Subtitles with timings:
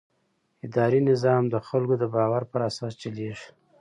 [0.65, 3.47] اداري نظام د خلکو د باور پر اساس چلېږي.